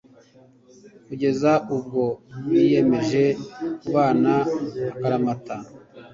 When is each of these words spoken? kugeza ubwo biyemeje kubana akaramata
kugeza 1.05 1.51
ubwo 1.75 2.03
biyemeje 2.49 3.23
kubana 3.79 4.33
akaramata 4.91 5.55